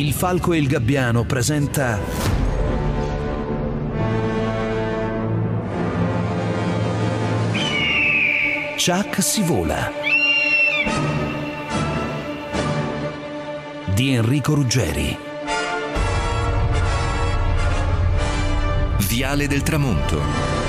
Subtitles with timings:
[0.00, 1.98] Il Falco e il Gabbiano presenta
[8.76, 9.92] Chuck si vola.
[13.94, 15.18] Di Enrico Ruggeri.
[19.06, 20.59] Viale del Tramonto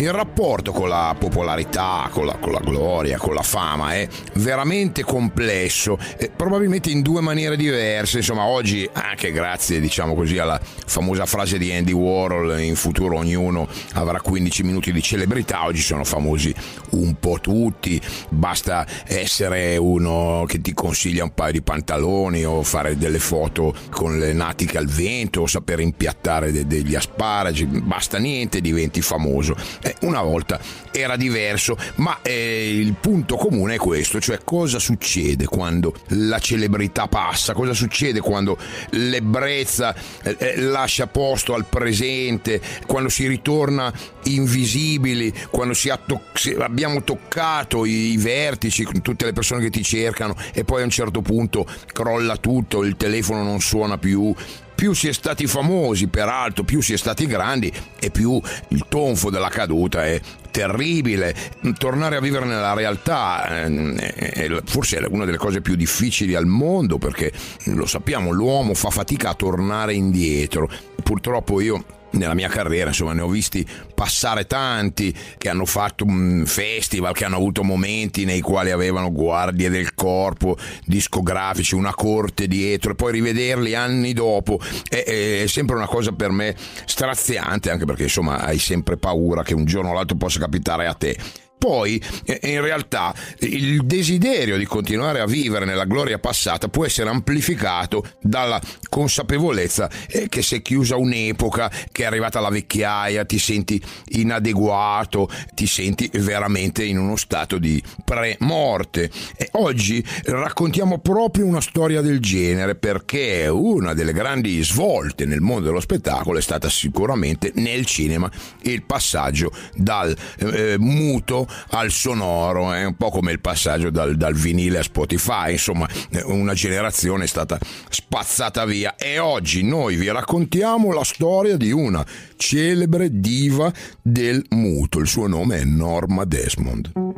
[0.00, 5.04] Il rapporto con la popolarità, con la, con la, gloria, con la fama è veramente
[5.04, 8.16] complesso, eh, probabilmente in due maniere diverse.
[8.16, 13.68] Insomma, oggi, anche grazie, diciamo così, alla famosa frase di Andy Warhol, in futuro ognuno
[13.92, 16.54] avrà 15 minuti di celebrità, oggi sono famosi
[16.92, 22.96] un po' tutti, basta essere uno che ti consiglia un paio di pantaloni o fare
[22.96, 28.62] delle foto con le natiche al vento o sapere impiattare de- degli asparagi, basta niente,
[28.62, 29.54] diventi famoso
[30.00, 30.60] una volta
[30.92, 37.06] era diverso, ma eh, il punto comune è questo, cioè cosa succede quando la celebrità
[37.06, 38.58] passa, cosa succede quando
[38.90, 43.92] l'ebbrezza eh, eh lascia posto al presente, quando si ritorna
[44.24, 45.74] invisibili, quando
[46.06, 46.20] to-
[46.58, 50.90] abbiamo toccato i, i vertici, tutte le persone che ti cercano e poi a un
[50.90, 54.34] certo punto crolla tutto, il telefono non suona più,
[54.80, 59.28] più si è stati famosi, peraltro, più si è stati grandi e più il tonfo
[59.28, 60.18] della caduta è
[60.50, 61.36] terribile.
[61.76, 66.96] Tornare a vivere nella realtà eh, forse è una delle cose più difficili al mondo
[66.96, 67.30] perché
[67.64, 70.66] lo sappiamo, l'uomo fa fatica a tornare indietro.
[71.02, 76.44] Purtroppo io nella mia carriera, insomma, ne ho visti passare tanti che hanno fatto un
[76.46, 82.92] festival, che hanno avuto momenti nei quali avevano guardie del corpo, discografici, una corte dietro
[82.92, 84.58] e poi rivederli anni dopo.
[84.88, 89.54] È, è sempre una cosa per me straziante, anche perché insomma hai sempre paura che
[89.54, 91.16] un giorno o l'altro possa capitare a te
[91.60, 97.10] poi eh, in realtà il desiderio di continuare a vivere nella gloria passata può essere
[97.10, 98.58] amplificato dalla
[98.88, 103.80] consapevolezza eh, che si è chiusa un'epoca, che è arrivata la vecchiaia, ti senti
[104.12, 109.10] inadeguato, ti senti veramente in uno stato di pre-morte.
[109.36, 115.66] E oggi raccontiamo proprio una storia del genere perché una delle grandi svolte nel mondo
[115.66, 118.30] dello spettacolo è stata sicuramente nel cinema
[118.62, 124.34] il passaggio dal eh, muto al sonoro, è un po' come il passaggio dal, dal
[124.34, 125.88] vinile a Spotify, insomma
[126.24, 128.96] una generazione è stata spazzata via.
[128.96, 132.04] E oggi noi vi raccontiamo la storia di una
[132.36, 137.09] celebre diva del muto, il suo nome è Norma Desmond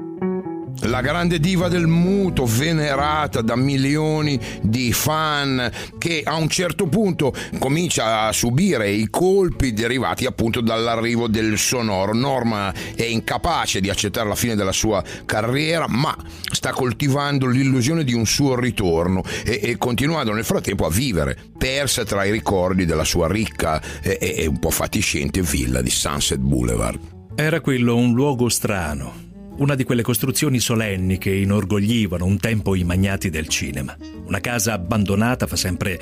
[0.82, 7.32] la grande diva del muto, venerata da milioni di fan, che a un certo punto
[7.58, 12.14] comincia a subire i colpi derivati appunto dall'arrivo del sonoro.
[12.14, 16.16] Norma è incapace di accettare la fine della sua carriera, ma
[16.50, 22.04] sta coltivando l'illusione di un suo ritorno e, e continuando nel frattempo a vivere, persa
[22.04, 26.98] tra i ricordi della sua ricca e, e un po' fatiscente villa di Sunset Boulevard.
[27.34, 29.21] Era quello un luogo strano
[29.62, 33.96] una di quelle costruzioni solenni che inorgoglivano un tempo i magnati del cinema.
[34.26, 36.00] Una casa abbandonata fa sempre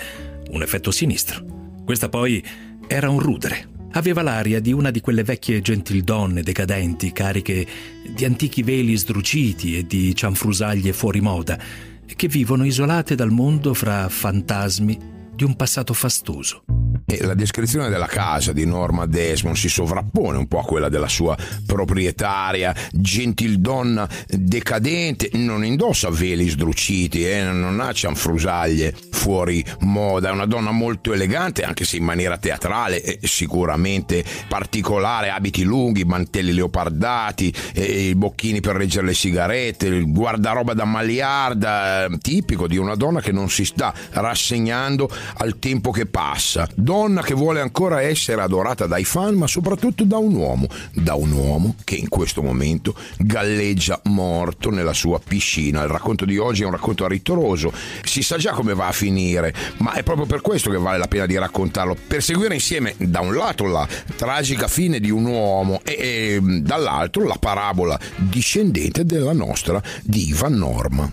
[0.53, 1.83] un effetto sinistro.
[1.85, 2.43] Questa poi
[2.87, 3.69] era un rudere.
[3.93, 7.67] Aveva l'aria di una di quelle vecchie gentildonne decadenti, cariche
[8.09, 11.59] di antichi veli sdruciti e di cianfrusaglie fuori moda,
[12.07, 16.65] che vivono isolate dal mondo fra fantasmi di un passato fastoso.
[17.07, 21.09] E la descrizione della casa di Norma Desmond si sovrappone un po' a quella della
[21.09, 21.37] sua
[21.67, 30.47] proprietaria, gentildonna decadente, non indossa veli sdruciti, eh, non ha cianfrusaglie fuori moda, è una
[30.47, 37.53] donna molto elegante, anche se in maniera teatrale, eh, sicuramente particolare, abiti lunghi, mantelli leopardati,
[37.75, 42.95] eh, i bocchini per reggere le sigarette, il guardaroba da maliarda, eh, tipico di una
[42.95, 46.69] donna che non si sta rassegnando al tempo che passa.
[46.75, 51.15] Don donna che vuole ancora essere adorata dai fan, ma soprattutto da un uomo, da
[51.15, 55.83] un uomo che in questo momento galleggia morto nella sua piscina.
[55.83, 57.73] Il racconto di oggi è un racconto ritroso,
[58.03, 61.09] si sa già come va a finire, ma è proprio per questo che vale la
[61.09, 65.81] pena di raccontarlo, per seguire insieme da un lato la tragica fine di un uomo
[65.85, 71.11] e, e dall'altro la parabola discendente della nostra diva Norma.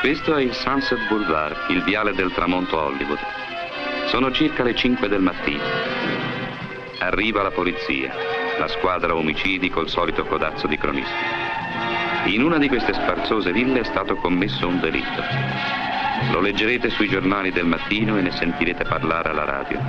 [0.00, 3.39] Questo è il Sunset Boulevard, il viale del tramonto Hollywood.
[4.10, 5.62] Sono circa le 5 del mattino.
[6.98, 8.12] Arriva la polizia,
[8.58, 11.14] la squadra omicidi col solito codazzo di cronisti.
[12.24, 15.22] In una di queste sparzose ville è stato commesso un delitto.
[16.32, 19.80] Lo leggerete sui giornali del mattino e ne sentirete parlare alla radio.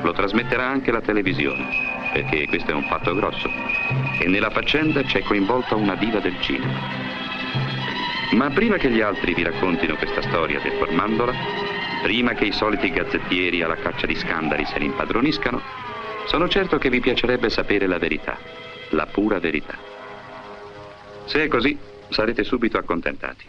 [0.00, 1.66] Lo trasmetterà anche la televisione,
[2.14, 3.50] perché questo è un fatto grosso.
[4.18, 6.72] E nella faccenda c'è coinvolta una diva del cinema.
[8.32, 11.32] Ma prima che gli altri vi raccontino questa storia del formandola,
[12.06, 15.60] prima che i soliti gazzettieri alla caccia di scandali se ne impadroniscano,
[16.26, 18.38] sono certo che vi piacerebbe sapere la verità,
[18.90, 19.76] la pura verità.
[21.24, 21.76] Se è così,
[22.10, 23.44] sarete subito accontentati.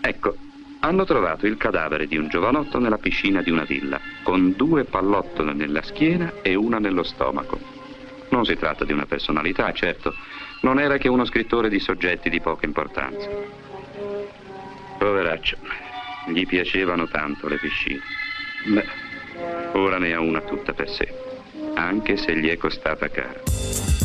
[0.00, 0.34] Ecco,
[0.80, 5.52] hanno trovato il cadavere di un giovanotto nella piscina di una villa, con due pallottole
[5.52, 7.56] nella schiena e una nello stomaco.
[8.30, 10.12] Non si tratta di una personalità, certo,
[10.62, 13.28] non era che uno scrittore di soggetti di poca importanza.
[14.98, 15.91] Poveraccio,
[16.28, 18.00] gli piacevano tanto le piscine.
[18.66, 18.86] Beh,
[19.72, 21.12] ora ne ha una tutta per sé,
[21.74, 24.01] anche se gli è costata cara.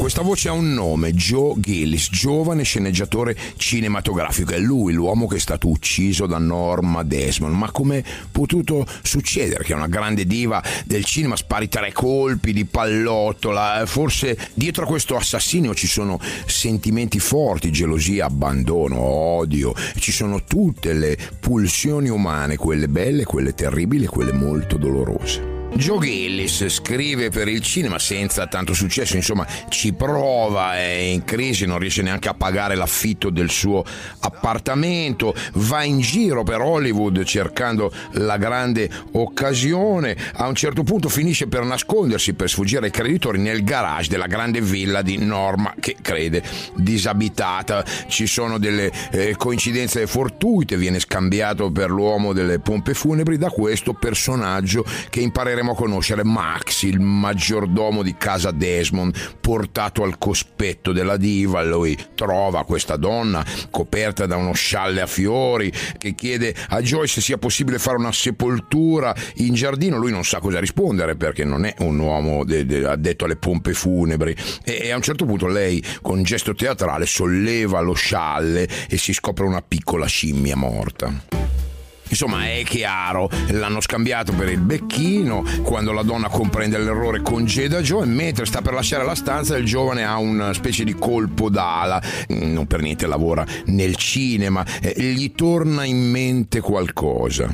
[0.00, 4.52] Questa voce ha un nome, Joe Gillis, giovane sceneggiatore cinematografico.
[4.52, 7.54] È lui l'uomo che è stato ucciso da Norma Desmond.
[7.54, 8.02] Ma come
[8.32, 13.82] potuto succedere che una grande diva del cinema spari tre colpi di pallottola?
[13.84, 19.74] Forse dietro a questo assassinio ci sono sentimenti forti, gelosia, abbandono, odio.
[19.98, 25.59] Ci sono tutte le pulsioni umane, quelle belle, quelle terribili quelle molto dolorose.
[25.72, 31.64] Joe Gillis scrive per il cinema senza tanto successo, insomma ci prova, è in crisi,
[31.64, 33.82] non riesce neanche a pagare l'affitto del suo
[34.20, 41.46] appartamento, va in giro per Hollywood cercando la grande occasione, a un certo punto finisce
[41.46, 46.42] per nascondersi per sfuggire ai creditori nel garage della grande villa di Norma che crede
[46.74, 53.38] disabitata, ci sono delle eh, coincidenze fortuite, viene scambiato per l'uomo delle pompe funebri.
[53.38, 60.02] Da questo personaggio che impareremo andremo a conoscere Max, il maggiordomo di casa Desmond, portato
[60.02, 61.62] al cospetto della diva.
[61.62, 67.20] Lui trova questa donna coperta da uno scialle a fiori che chiede a Joyce se
[67.20, 69.98] sia possibile fare una sepoltura in giardino.
[69.98, 73.74] Lui non sa cosa rispondere perché non è un uomo de- de- addetto alle pompe
[73.74, 74.34] funebri.
[74.64, 79.12] E-, e a un certo punto lei, con gesto teatrale, solleva lo scialle e si
[79.12, 81.69] scopre una piccola scimmia morta.
[82.10, 85.44] Insomma, è chiaro, l'hanno scambiato per il becchino.
[85.62, 88.02] Quando la donna comprende l'errore, congeda Joe.
[88.02, 92.02] E mentre sta per lasciare la stanza, il giovane ha una specie di colpo d'ala.
[92.28, 94.64] Non per niente lavora nel cinema.
[94.94, 97.48] Gli torna in mente qualcosa.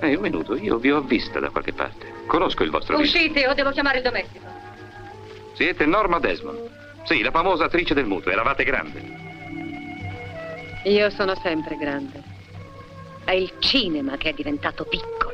[0.00, 2.12] Ehi, un minuto, io vi ho vista da qualche parte.
[2.26, 4.44] Conosco il vostro Uscite o devo chiamare il domestico.
[5.54, 6.58] Siete Norma Desmond.
[7.04, 8.30] Sì, la famosa attrice del mutuo.
[8.30, 9.02] Eravate grande.
[10.84, 12.33] Io sono sempre grande.
[13.24, 15.32] È il cinema che è diventato piccolo.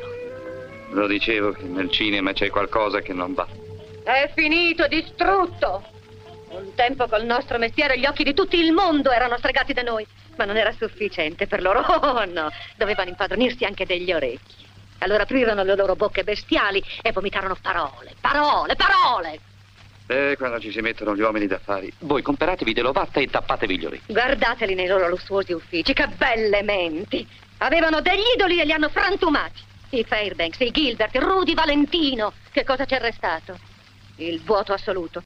[0.90, 3.46] Lo dicevo che nel cinema c'è qualcosa che non va.
[4.02, 5.84] È finito, distrutto.
[6.50, 10.06] Un tempo col nostro mestiere gli occhi di tutto il mondo erano stregati da noi,
[10.36, 11.80] ma non era sufficiente per loro.
[12.00, 14.66] Oh no, dovevano impadronirsi anche degli orecchi.
[14.98, 19.40] Allora aprirono le loro bocche bestiali e vomitarono parole, parole, parole.
[20.06, 24.12] Eh, quando ci si mettono gli uomini d'affari, voi comperatevi dell'ovatta e tappatevi gli orecchi.
[24.12, 27.26] Guardateli nei loro lussuosi uffici, che belle menti.
[27.62, 29.60] Avevano degli idoli e li hanno frantumati.
[29.90, 32.32] I Fairbanks, i Gilbert, Rudy Valentino.
[32.50, 33.58] Che cosa c'è restato?
[34.16, 35.22] Il vuoto assoluto.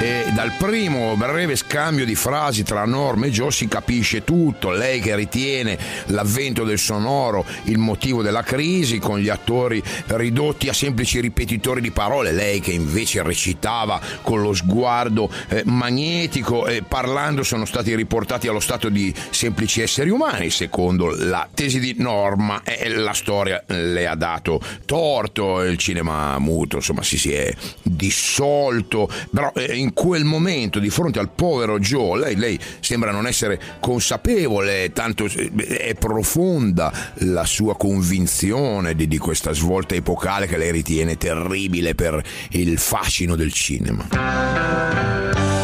[0.00, 4.70] E dal primo breve scambio di frasi tra Norma e Joe si capisce tutto.
[4.70, 10.72] Lei che ritiene l'avvento del sonoro il motivo della crisi, con gli attori ridotti a
[10.72, 12.30] semplici ripetitori di parole.
[12.30, 18.60] Lei che invece recitava con lo sguardo eh, magnetico e parlando sono stati riportati allo
[18.60, 22.62] stato di semplici esseri umani, secondo la tesi di Norma.
[22.62, 27.52] E la storia le ha dato torto, il cinema muto, insomma, si, si è
[27.82, 29.10] dissolto.
[29.32, 33.60] Però eh, in quel momento di fronte al povero Joe, lei, lei sembra non essere
[33.80, 41.16] consapevole, tanto è profonda la sua convinzione di, di questa svolta epocale che lei ritiene
[41.16, 45.57] terribile per il fascino del cinema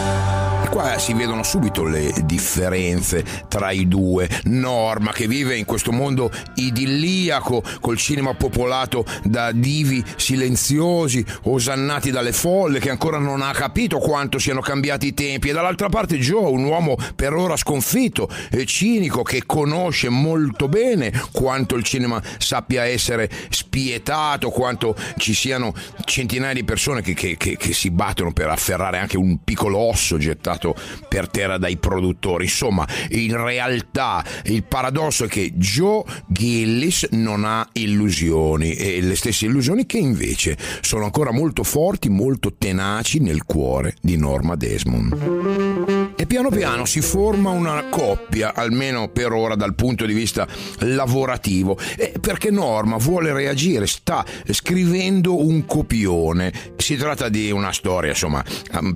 [0.74, 4.28] qua si vedono subito le differenze tra i due.
[4.46, 12.32] Norma che vive in questo mondo idilliaco col cinema popolato da divi silenziosi, osannati dalle
[12.32, 15.50] folle, che ancora non ha capito quanto siano cambiati i tempi.
[15.50, 21.12] E dall'altra parte Joe, un uomo per ora sconfitto e cinico che conosce molto bene
[21.30, 25.72] quanto il cinema sappia essere spietato, quanto ci siano
[26.04, 30.18] centinaia di persone che, che, che, che si battono per afferrare anche un piccolo osso
[30.18, 30.74] gettato pagato
[31.08, 32.44] per terra dai produttori.
[32.44, 39.44] Insomma, in realtà il paradosso è che Joe Gillis non ha illusioni e le stesse
[39.46, 46.03] illusioni che invece sono ancora molto forti, molto tenaci nel cuore di Norma Desmond.
[46.24, 51.78] E piano piano si forma una coppia, almeno per ora dal punto di vista lavorativo,
[52.18, 56.50] perché Norma vuole reagire, sta scrivendo un copione.
[56.78, 58.42] Si tratta di una storia, insomma,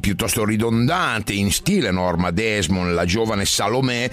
[0.00, 4.08] piuttosto ridondante, in stile Norma Desmond, la giovane Salomè,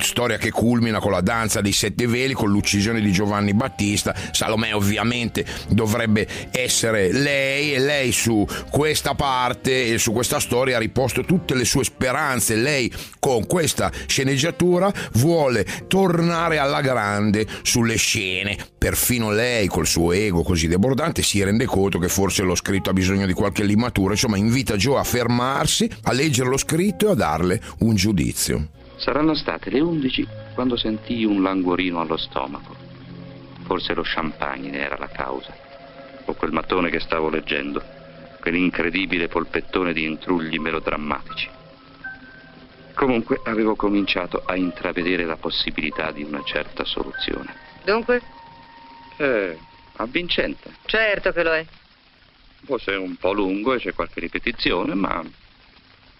[0.00, 4.14] storia che culmina con la danza dei sette veli, con l'uccisione di Giovanni Battista.
[4.30, 10.80] Salomè ovviamente dovrebbe essere lei e lei su questa parte e su questa storia ha
[10.80, 12.56] riposto tutte le sue speranze.
[12.62, 18.56] Lei con questa sceneggiatura vuole tornare alla grande sulle scene.
[18.76, 22.92] Perfino lei col suo ego così debordante si rende conto che forse lo scritto ha
[22.92, 27.14] bisogno di qualche limatura, insomma invita Joe a fermarsi, a leggere lo scritto e a
[27.14, 28.68] darle un giudizio.
[28.96, 32.74] Saranno state le 11 quando sentii un languorino allo stomaco.
[33.64, 35.54] Forse lo champagne ne era la causa,
[36.24, 37.82] o quel mattone che stavo leggendo,
[38.40, 41.48] quell'incredibile polpettone di intrugli melodrammatici.
[42.98, 47.54] Comunque avevo cominciato a intravedere la possibilità di una certa soluzione.
[47.84, 48.20] Dunque?
[49.18, 49.56] Eh,
[49.98, 50.74] avvincente.
[50.84, 51.64] Certo che lo è.
[52.64, 55.22] Forse è un po' lungo e c'è qualche ripetizione, ma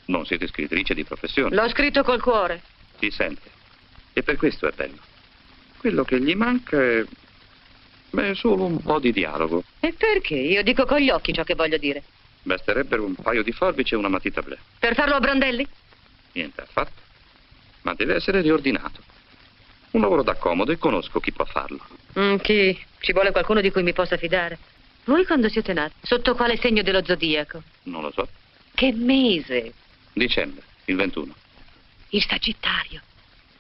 [0.05, 1.53] non siete scrittrice di professione.
[1.53, 2.63] L'ho scritto col cuore.
[3.01, 3.51] Si sente.
[4.13, 5.01] E per questo è bello.
[5.79, 7.05] Quello che gli manca è...
[8.11, 9.65] Beh, solo un po' di dialogo.
[9.81, 10.37] E perché?
[10.37, 12.05] Io dico con gli occhi ciò che voglio dire.
[12.45, 14.59] Basterebbero un paio di forbici e una matita bleu.
[14.79, 15.67] Per farlo a brandelli?
[16.39, 17.03] Niente affatto.
[17.83, 19.03] Ma deve essere riordinato.
[19.91, 21.85] Un lavoro da comodo e conosco chi può farlo.
[22.17, 22.79] Mm, chi?
[23.01, 24.57] Ci vuole qualcuno di cui mi possa fidare.
[25.05, 25.95] Voi quando siete nati?
[26.03, 27.61] Sotto quale segno dello zodiaco?
[27.85, 28.29] Non lo so.
[28.73, 29.73] Che mese?
[30.13, 31.35] Dicembre, il 21.
[32.11, 33.01] Il Sagittario.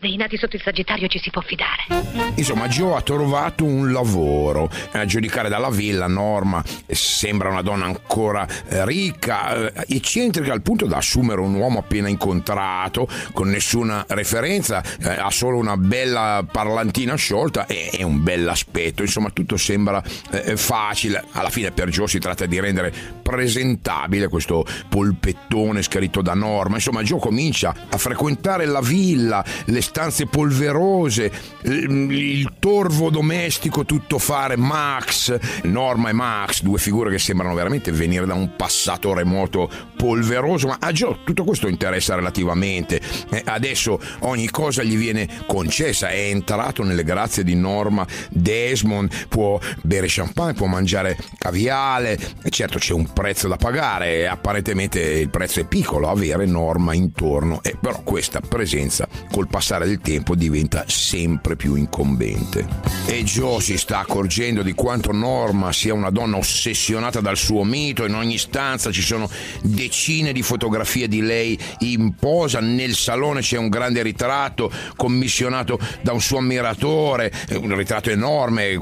[0.00, 2.32] Dei nati sotto il Sagittario ci si può fidare.
[2.36, 4.70] Insomma, Joe ha trovato un lavoro.
[4.92, 10.86] A giudicare dalla villa, Norma sembra una donna ancora eh, ricca, eh, eccentrica al punto
[10.86, 17.16] da assumere un uomo appena incontrato, con nessuna referenza, eh, ha solo una bella parlantina
[17.16, 19.02] sciolta e, un bell'aspetto.
[19.02, 20.00] Insomma, tutto sembra
[20.30, 21.24] eh, facile.
[21.32, 26.76] Alla fine per Joe si tratta di rendere presentabile questo polpettone scritto da Norma.
[26.76, 34.56] Insomma, Joe comincia a frequentare la villa, le stanze polverose, il torvo domestico tutto fare,
[34.56, 40.68] Max, Norma e Max, due figure che sembrano veramente venire da un passato remoto polveroso,
[40.68, 43.00] ma a Joe tutto questo interessa relativamente.
[43.30, 49.58] Eh, adesso ogni cosa gli viene concessa, è entrato nelle grazie di Norma Desmond, può
[49.82, 55.60] bere champagne, può mangiare caviale, e certo c'è un prezzo da pagare, apparentemente il prezzo
[55.60, 60.84] è piccolo, avere Norma intorno, eh, però questa presenza col passare passare del tempo diventa
[60.88, 62.66] sempre più incombente.
[63.06, 68.04] E Joe si sta accorgendo di quanto Norma sia una donna ossessionata dal suo mito,
[68.04, 69.30] in ogni stanza ci sono
[69.62, 76.12] decine di fotografie di lei in posa, nel salone c'è un grande ritratto commissionato da
[76.12, 78.78] un suo ammiratore, un ritratto enorme,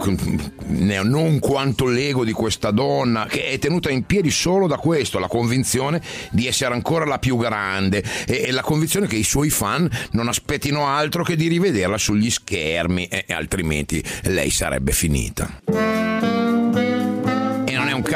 [0.66, 5.28] non quanto l'ego di questa donna, che è tenuta in piedi solo da questo, la
[5.28, 6.00] convinzione
[6.30, 8.02] di essere ancora la più grande.
[8.26, 13.06] E la convinzione che i suoi fan non aspettino altro che di rivederla sugli schermi,
[13.06, 16.05] e altrimenti lei sarebbe finita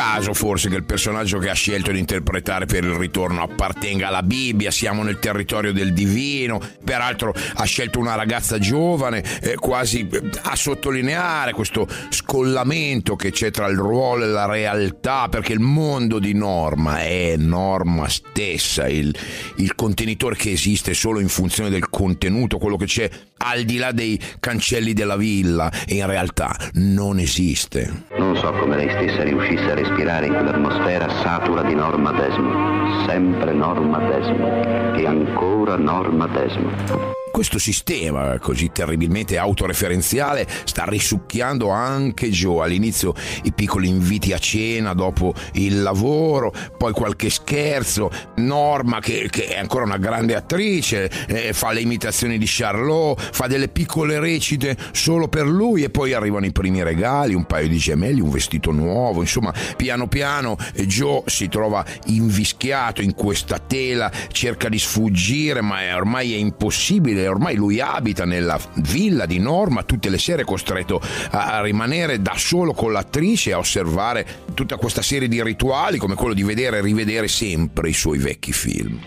[0.01, 4.23] caso forse che il personaggio che ha scelto di interpretare per il ritorno appartenga alla
[4.23, 10.23] Bibbia, siamo nel territorio del divino, peraltro ha scelto una ragazza giovane, eh, quasi eh,
[10.45, 16.19] a sottolineare questo scollamento che c'è tra il ruolo e la realtà, perché il mondo
[16.19, 19.15] di Norma è Norma stessa, il,
[19.57, 23.93] il contenitore che esiste solo in funzione del contenuto, quello che c'è al di là
[23.93, 28.05] dei cancelli della villa, in realtà non esiste.
[28.31, 33.05] Non so come lei stessa riuscisse a respirare in quell'atmosfera satura di Norma Desmond.
[33.09, 34.97] Sempre Norma Desmond.
[34.97, 37.20] E ancora Norma Desmond.
[37.31, 42.65] Questo sistema così terribilmente autoreferenziale sta risucchiando anche Joe.
[42.65, 48.11] All'inizio i piccoli inviti a cena dopo il lavoro, poi qualche scherzo.
[48.37, 53.47] Norma, che, che è ancora una grande attrice, eh, fa le imitazioni di Charlot, fa
[53.47, 57.79] delle piccole recite solo per lui e poi arrivano i primi regali, un paio di
[57.79, 59.21] gemelli, un vestito nuovo.
[59.21, 65.95] Insomma, piano piano Joe si trova invischiato in questa tela, cerca di sfuggire, ma è,
[65.95, 71.01] ormai è impossibile ormai lui abita nella villa di Norma, tutte le sere costretto
[71.31, 76.15] a rimanere da solo con l'attrice e a osservare tutta questa serie di rituali come
[76.15, 78.99] quello di vedere e rivedere sempre i suoi vecchi film.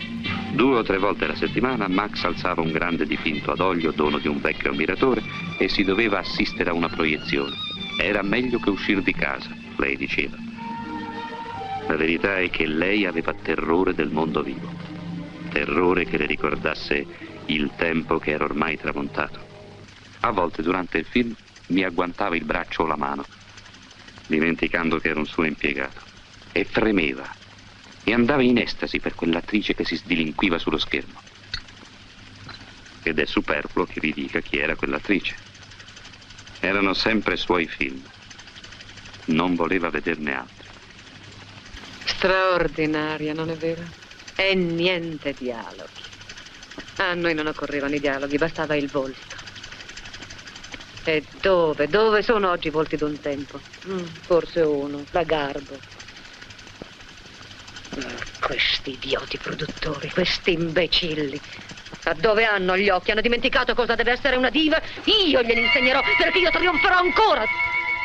[0.54, 4.28] Due o tre volte alla settimana Max alzava un grande dipinto ad olio, dono di
[4.28, 5.22] un vecchio ammiratore,
[5.58, 7.52] e si doveva assistere a una proiezione.
[8.00, 10.36] Era meglio che uscire di casa, lei diceva.
[11.86, 14.84] La verità è che lei aveva terrore del mondo vivo
[15.54, 17.06] terrore che le ricordasse
[17.46, 19.38] il tempo che era ormai tramontato.
[20.20, 21.34] A volte durante il film
[21.68, 23.24] mi agguantava il braccio o la mano,
[24.26, 26.00] dimenticando che era un suo impiegato,
[26.52, 27.42] e fremeva
[28.04, 31.20] e andava in estasi per quell'attrice che si sdilinquiva sullo schermo.
[33.02, 35.34] Ed è superfluo che vi dica chi era quell'attrice.
[36.60, 38.02] Erano sempre suoi film.
[39.26, 40.68] Non voleva vederne altri.
[42.04, 43.82] Straordinaria, non è vero?
[44.36, 46.03] E niente dialoghi.
[46.96, 49.36] A noi non occorrevano i dialoghi, bastava il volto.
[51.04, 53.60] E dove, dove sono oggi i volti d'un tempo?
[53.86, 55.80] Mm, forse uno, la Garbo.
[57.98, 61.40] Mm, questi idioti produttori, questi imbecilli.
[62.06, 63.10] A dove hanno gli occhi?
[63.10, 64.80] Hanno dimenticato cosa deve essere una diva?
[65.28, 67.44] Io glieli insegnerò perché io trionferò ancora.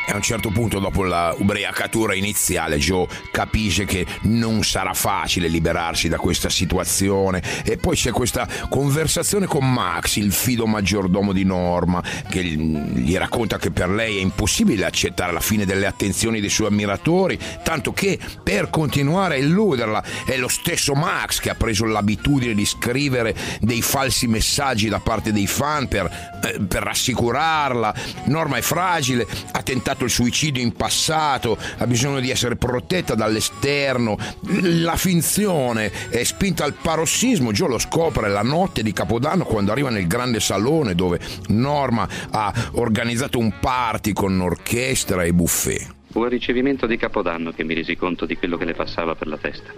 [0.10, 5.48] E a un certo punto, dopo la ubriacatura iniziale, Joe capisce che non sarà facile
[5.48, 7.44] liberarsi da questa situazione.
[7.64, 13.60] E poi c'è questa conversazione con Max, il fido maggiordomo di Norma, che gli racconta
[13.60, 18.18] che per lei è impossibile accettare la fine delle attenzioni dei suoi ammiratori, tanto che
[18.42, 23.84] per continuare a illuderla è lo stesso Max che ha preso l'abitudine di scrivere dei
[23.84, 27.94] falsi messaggi da parte dei fan per, eh, per rassicurarla.
[28.24, 33.16] Norma è fragile, ha tentato tentato il suicidio in passato, ha bisogno di essere protetta
[33.16, 34.18] dall'esterno,
[34.62, 39.90] la finzione è spinta al parossismo, Joe lo scopre la notte di Capodanno quando arriva
[39.90, 45.96] nel grande salone dove Norma ha organizzato un party con orchestra e buffet.
[46.12, 49.28] Fu al ricevimento di Capodanno che mi resi conto di quello che le passava per
[49.28, 49.72] la testa.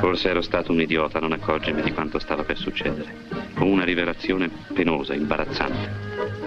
[0.00, 3.26] Forse ero stato un idiota a non accorgermi di quanto stava per succedere.
[3.54, 6.37] Fu una rivelazione penosa, imbarazzante.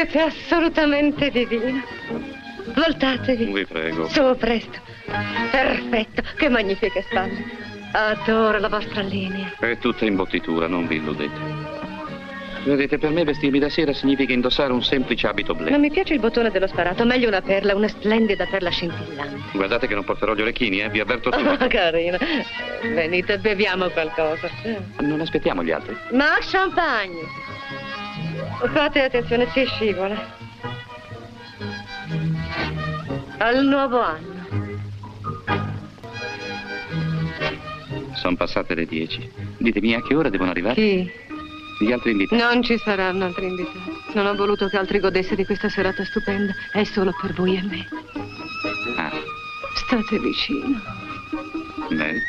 [0.00, 1.82] Siete assolutamente divino.
[2.74, 3.44] Voltatevi.
[3.44, 4.08] Vi prego.
[4.08, 4.78] Su, presto.
[5.50, 6.22] Perfetto.
[6.36, 7.44] Che magnifiche spalle.
[7.92, 9.52] Adoro la vostra linea.
[9.60, 11.68] È tutta imbottitura, non vi illudete.
[12.64, 15.68] Vedete, per me vestirmi da sera significa indossare un semplice abito blu.
[15.68, 19.38] Non mi piace il bottone dello sparato, meglio una perla, una splendida perla scintillante.
[19.52, 21.46] Guardate che non porterò gli orecchini, eh, vi avverto tutto.
[21.46, 22.16] Oh, carina.
[22.94, 24.48] Venite, beviamo qualcosa.
[25.00, 25.94] Non aspettiamo gli altri.
[26.12, 27.49] Ma champagne.
[28.72, 30.38] Fate attenzione, si scivola.
[33.38, 34.38] Al nuovo anno.
[38.14, 39.30] Sono passate le dieci.
[39.56, 40.74] Ditemi a che ora devono arrivare?
[40.74, 41.10] Chi?
[41.80, 42.42] Gli altri invitati.
[42.42, 43.78] Non ci saranno altri invitati.
[44.12, 46.52] Non ho voluto che altri godesse di questa serata stupenda.
[46.72, 47.88] È solo per voi e me.
[48.98, 49.10] Ah,
[49.74, 50.78] State vicino.
[51.88, 52.20] bene.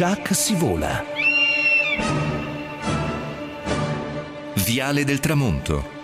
[0.00, 1.04] Chuck si vola.
[4.54, 5.97] Viale del tramonto.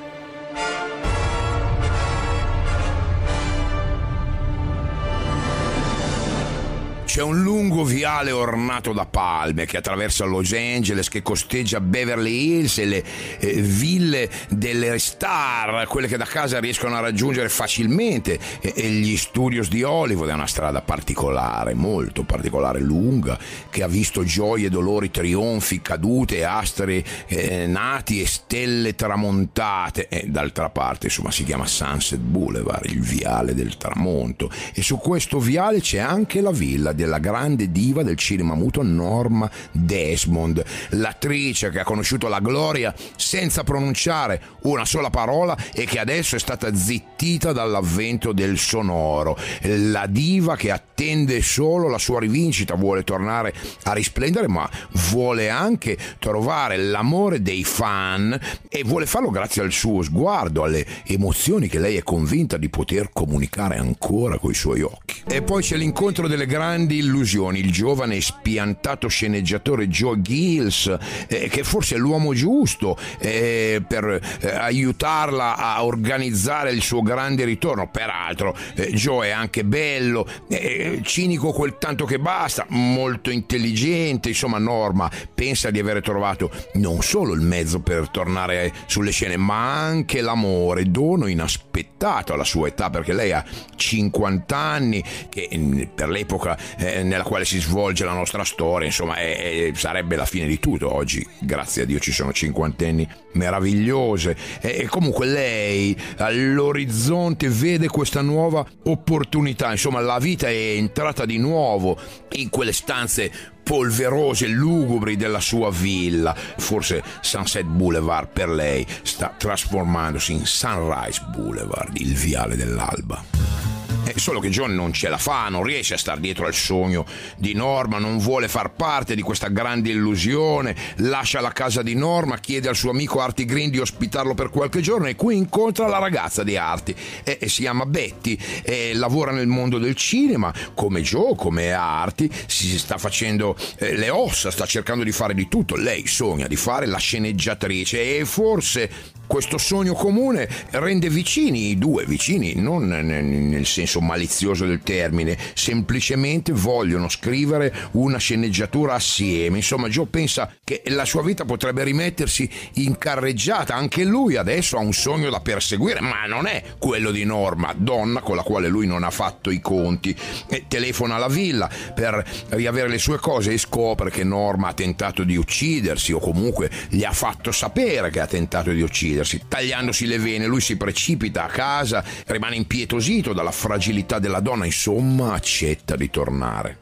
[7.14, 12.78] C'è un lungo viale ornato da palme che attraversa Los Angeles, che costeggia Beverly Hills
[12.78, 13.04] e le
[13.38, 19.16] eh, ville delle star, quelle che da casa riescono a raggiungere facilmente, e, e gli
[19.16, 20.28] studios di Hollywood.
[20.28, 23.38] È una strada particolare, molto particolare, lunga,
[23.70, 30.08] che ha visto gioie, dolori, trionfi, cadute, astri eh, nati e stelle tramontate.
[30.08, 34.50] E d'altra parte, insomma, si chiama Sunset Boulevard, il viale del tramonto.
[34.74, 39.50] E su questo viale c'è anche la villa della grande diva del cinema muto Norma
[39.70, 46.36] Desmond, l'attrice che ha conosciuto la gloria senza pronunciare una sola parola e che adesso
[46.36, 49.36] è stata zittita dall'avvento del sonoro.
[49.62, 54.68] La diva che attende solo la sua rivincita, vuole tornare a risplendere, ma
[55.10, 58.38] vuole anche trovare l'amore dei fan
[58.68, 63.10] e vuole farlo grazie al suo sguardo, alle emozioni che lei è convinta di poter
[63.12, 65.22] comunicare ancora coi suoi occhi.
[65.26, 70.96] E poi c'è l'incontro delle grandi illusioni, il giovane spiantato sceneggiatore Joe Gills,
[71.28, 77.44] eh, che forse è l'uomo giusto eh, per eh, aiutarla a organizzare il suo grande
[77.44, 77.88] ritorno.
[77.88, 84.58] Peraltro, eh, Joe è anche bello, eh, cinico quel tanto che basta, molto intelligente, insomma,
[84.58, 90.20] Norma pensa di aver trovato non solo il mezzo per tornare sulle scene, ma anche
[90.20, 96.56] l'amore, dono inaspettato alla sua età, perché lei ha 50 anni, che mm, per l'epoca
[96.84, 100.58] eh, nella quale si svolge la nostra storia, insomma, è, è, sarebbe la fine di
[100.60, 101.26] tutto oggi.
[101.40, 109.70] Grazie a Dio ci sono cinquantenni meravigliose e comunque lei all'orizzonte vede questa nuova opportunità,
[109.70, 111.98] insomma, la vita è entrata di nuovo
[112.32, 113.30] in quelle stanze
[113.62, 116.34] polverose, lugubri della sua villa.
[116.34, 123.83] Forse Sunset Boulevard per lei sta trasformandosi in Sunrise Boulevard, il viale dell'alba.
[124.06, 127.06] Eh, solo che John non ce la fa, non riesce a star dietro al sogno
[127.36, 132.38] di Norma, non vuole far parte di questa grande illusione, lascia la casa di Norma,
[132.38, 135.98] chiede al suo amico Artie Green di ospitarlo per qualche giorno e qui incontra la
[135.98, 141.34] ragazza di Artie, eh, si chiama Betty, eh, lavora nel mondo del cinema, come Joe,
[141.34, 146.06] come Artie, si sta facendo eh, le ossa, sta cercando di fare di tutto, lei
[146.06, 152.54] sogna di fare la sceneggiatrice e forse questo sogno comune rende vicini i due, vicini
[152.56, 159.58] non nel senso malizioso del termine, semplicemente vogliono scrivere una sceneggiatura assieme.
[159.58, 164.80] Insomma, Joe pensa che la sua vita potrebbe rimettersi in carreggiata, anche lui adesso ha
[164.80, 168.86] un sogno da perseguire, ma non è quello di Norma, donna con la quale lui
[168.86, 170.16] non ha fatto i conti.
[170.48, 175.24] E telefona alla villa per riavere le sue cose e scopre che Norma ha tentato
[175.24, 180.18] di uccidersi o comunque gli ha fatto sapere che ha tentato di uccidersi, tagliandosi le
[180.18, 183.83] vene, lui si precipita a casa, rimane impietosito dalla fragilità
[184.18, 186.78] della donna, insomma accetta di tornare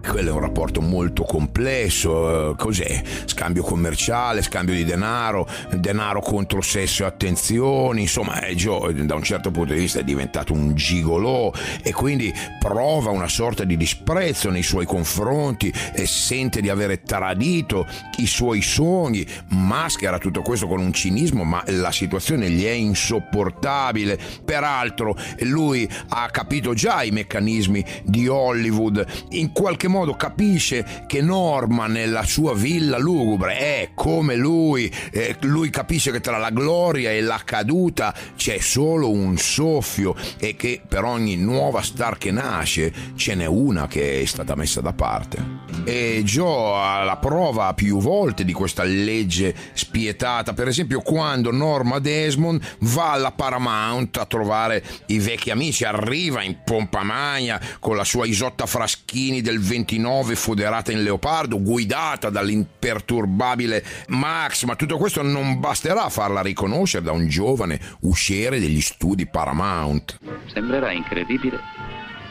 [0.00, 2.50] quello è un rapporto molto complesso.
[2.50, 3.02] Eh, cos'è?
[3.24, 8.02] Scambio commerciale, scambio di denaro, denaro contro sesso e attenzioni.
[8.02, 12.32] Insomma, eh, Joe da un certo punto di vista è diventato un gigolò e quindi
[12.58, 17.86] prova una sorta di disprezzo nei suoi confronti e sente di avere tradito
[18.18, 19.26] i suoi sogni.
[19.48, 24.18] Maschera tutto questo con un cinismo, ma la situazione gli è insopportabile.
[24.44, 29.04] Peraltro, lui ha capito già i meccanismi di Hollywood.
[29.30, 35.36] In qualche modo modo capisce che Norma nella sua villa lugubre è come lui, eh,
[35.40, 40.80] lui capisce che tra la gloria e la caduta c'è solo un soffio e che
[40.86, 45.67] per ogni nuova star che nasce ce n'è una che è stata messa da parte.
[45.88, 51.98] E Joe ha la prova più volte di questa legge spietata, per esempio quando Norma
[51.98, 58.04] Desmond va alla Paramount a trovare i vecchi amici, arriva in pompa magna con la
[58.04, 65.22] sua Isotta Fraschini del 20 29 foderata in leopardo, guidata dall'imperturbabile Max, ma tutto questo
[65.22, 70.18] non basterà a farla riconoscere da un giovane usciere degli studi Paramount.
[70.52, 71.58] Sembrerà incredibile,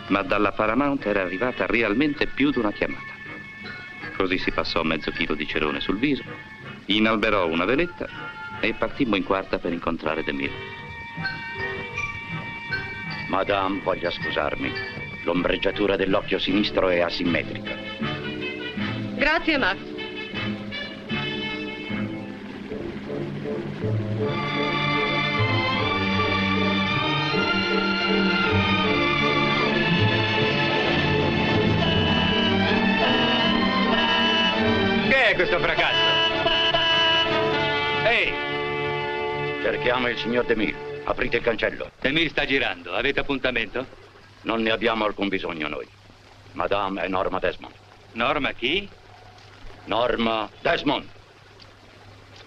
[0.09, 3.16] ma dalla Paramount era arrivata realmente più di una chiamata.
[4.17, 6.23] Così si passò mezzo chilo di cerone sul viso,
[6.87, 8.07] inalberò una veletta
[8.59, 10.51] e partimmo in quarta per incontrare Demir.
[13.29, 14.71] Madame, voglia scusarmi.
[15.23, 17.75] L'ombreggiatura dell'occhio sinistro è asimmetrica.
[19.15, 19.96] Grazie, Max.
[35.29, 36.39] È questo fracasso?
[38.07, 38.33] Ehi!
[39.61, 41.01] Cerchiamo il signor Demir.
[41.03, 41.91] Aprite il cancello.
[41.99, 42.93] Demir sta girando.
[42.93, 43.85] Avete appuntamento?
[44.43, 45.85] Non ne abbiamo alcun bisogno noi.
[46.53, 47.73] Madame è Norma Desmond.
[48.13, 48.87] Norma chi?
[49.85, 51.09] Norma Desmond.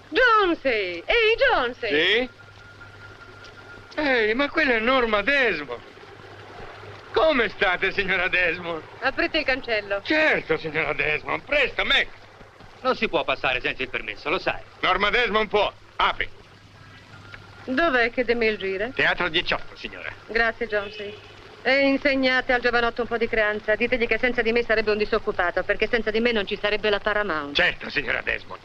[0.09, 1.03] Jonesy!
[1.05, 1.89] Ehi, Jonesy!
[1.89, 2.29] Sì?
[4.01, 5.83] Ehi, ma quella è Norma Desmond.
[7.13, 8.83] Come state, signora Desmond?
[9.01, 10.01] Aprite il cancello.
[10.03, 11.43] Certo, signora Desmond.
[11.43, 12.20] Presto, Mac.
[12.83, 14.61] Non si può passare senza il permesso, lo sai.
[14.81, 15.73] Norma Desmond può.
[15.97, 16.29] Apri.
[17.65, 18.89] Dov'è che Demil gira?
[18.89, 20.11] Teatro 18, signora.
[20.27, 21.15] Grazie, Jonesy.
[21.63, 23.75] E insegnate al giovanotto un po' di creanza.
[23.75, 26.89] Ditegli che senza di me sarebbe un disoccupato, perché senza di me non ci sarebbe
[26.89, 27.55] la Paramount.
[27.55, 28.61] Certo, signora Desmond.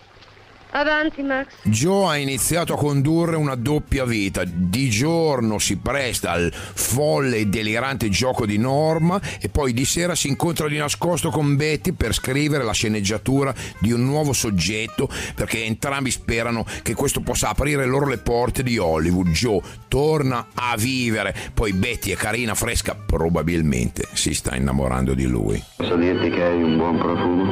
[0.78, 1.54] Avanti, Max.
[1.64, 4.44] Joe ha iniziato a condurre una doppia vita.
[4.46, 10.16] Di giorno si presta al folle e delirante gioco di Norma e poi di sera
[10.16, 15.64] si incontra di nascosto con Betty per scrivere la sceneggiatura di un nuovo soggetto perché
[15.64, 19.30] entrambi sperano che questo possa aprire loro le porte di Hollywood.
[19.30, 25.64] Joe torna a vivere, poi Betty è carina, fresca, probabilmente si sta innamorando di lui.
[25.78, 27.46] Posso dirti che hai un buon profumo?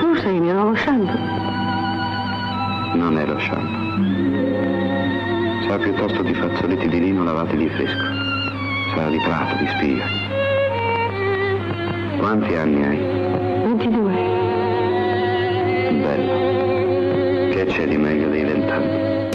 [0.00, 1.49] Forse il mio nuovo shampoo.
[2.92, 3.88] Non è lo shampoo.
[5.68, 8.04] Sa piuttosto di fazzoletti di lino lavati di fresco.
[8.94, 10.04] Sa di prato, di spiga.
[12.18, 12.98] Quanti anni hai?
[12.98, 14.12] 22.
[16.02, 17.54] Bello.
[17.54, 19.28] Che c'è di meglio dei vent'anni?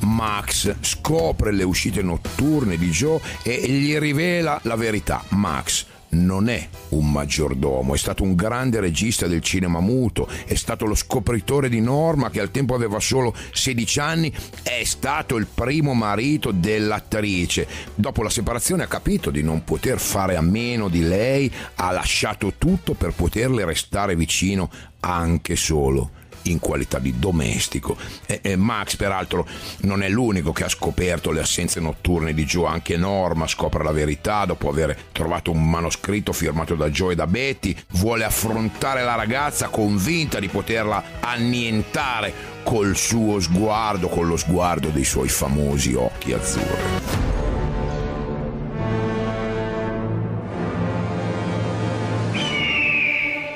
[0.00, 5.24] Max scopre le uscite notturne di Joe e gli rivela la verità.
[5.30, 10.86] Max non è un maggiordomo, è stato un grande regista del cinema muto, è stato
[10.86, 15.94] lo scopritore di Norma che al tempo aveva solo 16 anni, è stato il primo
[15.94, 17.66] marito dell'attrice.
[17.94, 22.54] Dopo la separazione ha capito di non poter fare a meno di lei, ha lasciato
[22.58, 24.70] tutto per poterle restare vicino
[25.00, 27.96] anche solo in qualità di domestico.
[28.26, 29.46] E, e Max, peraltro,
[29.80, 33.92] non è l'unico che ha scoperto le assenze notturne di Joe, anche Norma scopre la
[33.92, 39.14] verità dopo aver trovato un manoscritto firmato da Joe e da Betty, vuole affrontare la
[39.14, 46.32] ragazza convinta di poterla annientare col suo sguardo, con lo sguardo dei suoi famosi occhi
[46.32, 47.28] azzurri.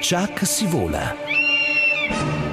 [0.06, 2.43] Chuck si vola.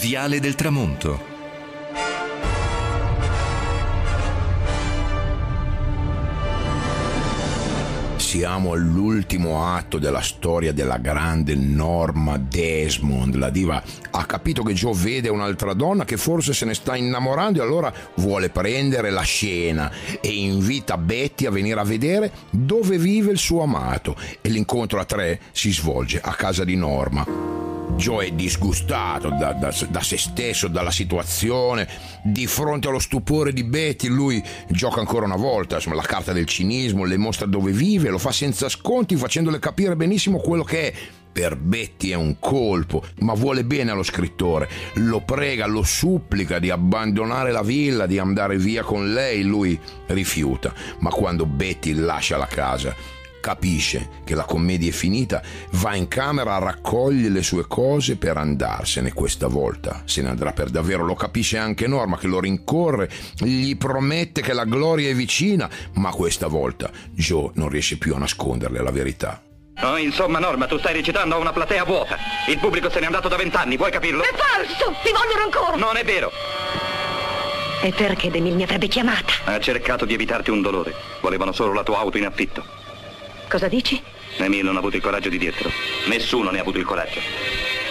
[0.00, 1.36] Viale del Tramonto.
[8.16, 13.34] Siamo all'ultimo atto della storia della grande Norma Desmond.
[13.34, 17.58] La diva ha capito che Joe vede un'altra donna che forse se ne sta innamorando
[17.58, 23.32] e allora vuole prendere la scena e invita Betty a venire a vedere dove vive
[23.32, 24.14] il suo amato.
[24.40, 27.77] E l'incontro a tre si svolge a casa di Norma.
[27.98, 31.88] Joe è disgustato da, da, da, se stesso, dalla situazione.
[32.22, 36.46] Di fronte allo stupore di Betty, lui gioca ancora una volta insomma, la carta del
[36.46, 40.94] cinismo, le mostra dove vive, lo fa senza sconti, facendole capire benissimo quello che è.
[41.30, 44.68] Per Betty è un colpo, ma vuole bene allo scrittore.
[44.94, 49.42] Lo prega, lo supplica di abbandonare la villa, di andare via con lei.
[49.42, 52.94] Lui rifiuta, ma quando Betty lascia la casa,
[53.40, 59.12] capisce che la commedia è finita, va in camera, raccoglie le sue cose per andarsene
[59.12, 60.02] questa volta.
[60.04, 64.52] Se ne andrà per davvero, lo capisce anche Norma che lo rincorre, gli promette che
[64.52, 69.42] la gloria è vicina, ma questa volta Joe non riesce più a nasconderle la verità.
[69.80, 72.16] Oh, insomma, Norma, tu stai recitando a una platea vuota.
[72.48, 74.22] Il pubblico se n'è andato da vent'anni, vuoi capirlo?
[74.22, 74.92] È falso!
[75.02, 75.76] Ti vogliono ancora!
[75.76, 76.32] Non è vero!
[77.80, 79.32] E perché Demil mi avrebbe chiamata?
[79.44, 80.92] Ha cercato di evitarti un dolore.
[81.20, 82.77] Volevano solo la tua auto in affitto.
[83.48, 84.00] Cosa dici?
[84.36, 85.70] Emil non ha avuto il coraggio di dirtelo.
[86.06, 87.18] Nessuno ne ha avuto il coraggio.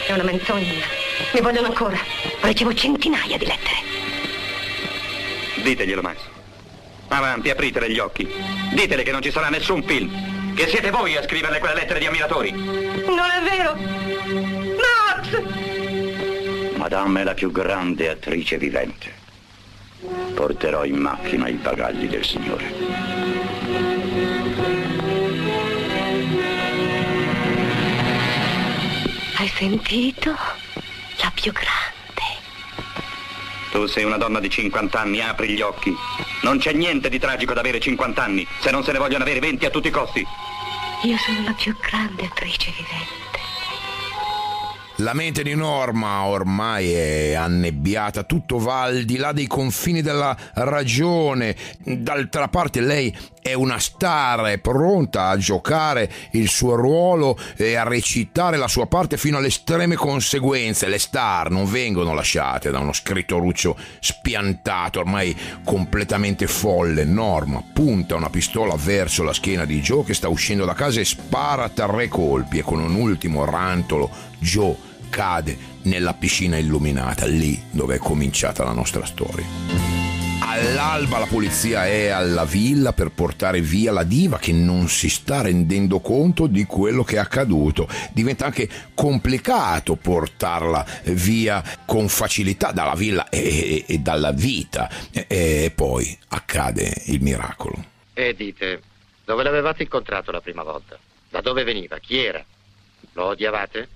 [0.05, 0.73] È una menzogna.
[1.33, 1.97] Mi vogliono ancora.
[2.41, 3.75] Ricevo centinaia di lettere.
[5.55, 6.17] Diteglielo, Max.
[7.07, 8.27] Avanti, apritele gli occhi.
[8.71, 10.53] Ditele che non ci sarà nessun film.
[10.53, 12.51] Che siete voi a scriverle quelle lettere di ammiratori.
[12.51, 13.75] Non è vero.
[14.77, 15.41] Max!
[16.75, 19.11] Madame è la più grande attrice vivente.
[20.35, 23.36] Porterò in macchina i bagagli del Signore.
[29.57, 30.29] Sentito?
[31.21, 31.95] La più grande.
[33.71, 35.91] Tu sei una donna di 50 anni, apri gli occhi.
[36.43, 39.39] Non c'è niente di tragico ad avere 50 anni, se non se ne vogliono avere
[39.39, 40.25] 20 a tutti i costi.
[41.03, 43.25] Io sono la più grande attrice vivente.
[45.01, 50.35] La mente di Norma ormai è annebbiata, tutto va al di là dei confini della
[50.55, 51.55] ragione.
[51.77, 53.15] D'altra parte lei
[53.47, 58.87] è una star, è pronta a giocare il suo ruolo e a recitare la sua
[58.87, 60.87] parte fino alle estreme conseguenze.
[60.87, 67.05] Le star non vengono lasciate da uno scrittoruccio spiantato, ormai completamente folle.
[67.05, 71.05] Norma punta una pistola verso la schiena di Joe che sta uscendo da casa e
[71.05, 74.75] spara tre colpi e con un ultimo rantolo Joe
[75.09, 79.96] cade nella piscina illuminata, lì dove è cominciata la nostra storia.
[80.59, 85.41] All'alba la polizia è alla villa per portare via la diva che non si sta
[85.41, 87.87] rendendo conto di quello che è accaduto.
[88.11, 94.89] Diventa anche complicato portarla via con facilità dalla villa e, e, e dalla vita.
[95.11, 97.75] E, e poi accade il miracolo.
[98.15, 98.81] E dite,
[99.25, 100.97] dove l'avevate incontrato la prima volta?
[101.29, 101.99] Da dove veniva?
[101.99, 102.43] Chi era?
[103.13, 103.89] Lo odiavate?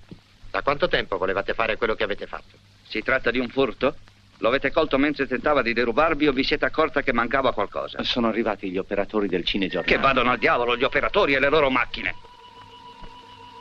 [0.52, 2.56] Da quanto tempo volevate fare quello che avete fatto?
[2.88, 3.95] Si tratta di un furto?
[4.41, 8.04] Lo avete colto mentre tentava di derubarvi o vi siete accorta che mancava qualcosa?
[8.04, 9.95] Sono arrivati gli operatori del cinegiornale.
[9.95, 12.15] Che vadano al diavolo gli operatori e le loro macchine.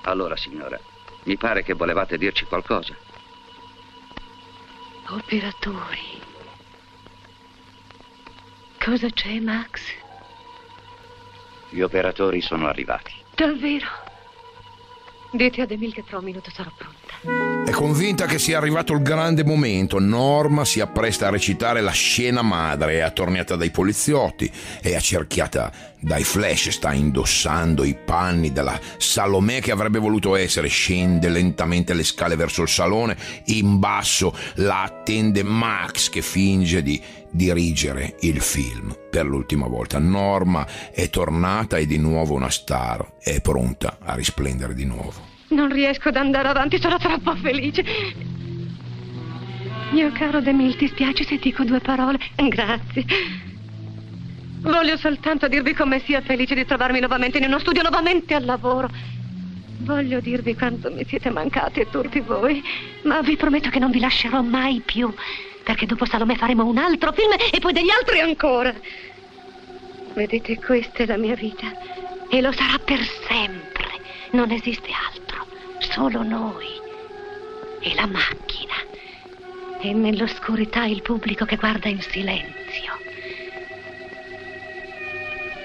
[0.04, 0.80] Allora, signora,
[1.24, 2.96] mi pare che volevate dirci qualcosa.
[5.08, 6.18] Operatori.
[8.82, 9.82] Cosa c'è, Max?
[11.68, 13.12] Gli operatori sono arrivati.
[13.34, 13.86] Davvero?
[15.32, 17.49] Dite ad Emil che tra un minuto sarò pronta.
[17.80, 19.98] Convinta che sia arrivato il grande momento.
[19.98, 26.22] Norma si appresta a recitare la scena madre, è attorniata dai poliziotti, è accerchiata dai
[26.22, 32.36] flash, sta indossando i panni della Salomè che avrebbe voluto essere, scende lentamente le scale
[32.36, 33.16] verso il salone,
[33.46, 39.98] in basso la attende Max che finge di dirigere il film per l'ultima volta.
[39.98, 45.29] Norma è tornata e di nuovo una star, è pronta a risplendere di nuovo.
[45.50, 47.84] Non riesco ad andare avanti, sono troppo felice.
[49.90, 52.18] Mio caro Demil, ti spiace se dico due parole?
[52.36, 53.04] Grazie.
[54.62, 58.88] Voglio soltanto dirvi come sia felice di trovarmi nuovamente in uno studio, nuovamente al lavoro.
[59.78, 62.62] Voglio dirvi quanto mi siete mancati tutti voi,
[63.02, 65.12] ma vi prometto che non vi lascerò mai più,
[65.64, 68.74] perché dopo Salome faremo un altro film e poi degli altri ancora.
[70.14, 71.66] Vedete, questa è la mia vita
[72.28, 73.88] e lo sarà per sempre.
[74.32, 75.19] Non esiste altro,
[75.90, 76.66] solo noi
[77.82, 78.74] e la macchina
[79.82, 82.98] e nell'oscurità il pubblico che guarda in silenzio.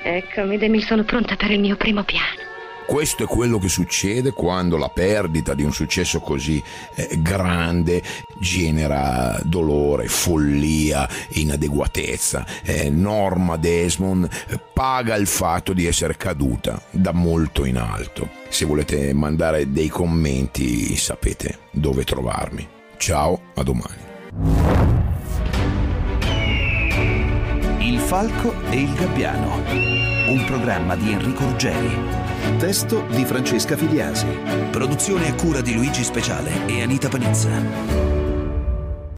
[0.04, 2.45] Eccomi, Demi, sono pronta per il mio primo piano.
[2.86, 8.02] Questo è quello che succede quando la perdita di un successo così eh, grande
[8.38, 12.46] genera dolore, follia, inadeguatezza.
[12.64, 18.30] Eh, Norma Desmond eh, paga il fatto di essere caduta da molto in alto.
[18.50, 22.68] Se volete mandare dei commenti sapete dove trovarmi.
[22.98, 24.04] Ciao, a domani.
[27.80, 29.62] Il falco e il gabbiano.
[30.28, 32.25] Un programma di Enrico Ruggeri.
[32.58, 34.28] Testo di Francesca Filiasi.
[34.72, 38.25] Produzione a cura di Luigi Speciale e Anita Panizza.